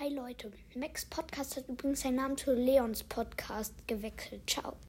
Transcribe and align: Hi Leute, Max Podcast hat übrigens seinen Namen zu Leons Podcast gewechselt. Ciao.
Hi 0.00 0.08
Leute, 0.08 0.50
Max 0.74 1.04
Podcast 1.04 1.56
hat 1.56 1.68
übrigens 1.68 2.00
seinen 2.00 2.16
Namen 2.16 2.36
zu 2.36 2.52
Leons 2.52 3.04
Podcast 3.04 3.72
gewechselt. 3.86 4.42
Ciao. 4.44 4.74